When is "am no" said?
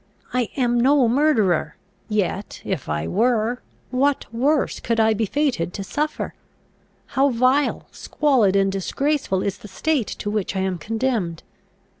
0.57-1.07